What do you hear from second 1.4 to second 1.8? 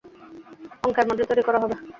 করা হবে।